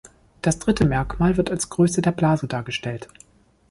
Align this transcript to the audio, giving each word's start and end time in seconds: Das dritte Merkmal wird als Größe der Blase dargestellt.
Das 0.41 0.57
dritte 0.57 0.83
Merkmal 0.83 1.37
wird 1.37 1.51
als 1.51 1.69
Größe 1.69 2.01
der 2.01 2.09
Blase 2.11 2.47
dargestellt. 2.47 3.07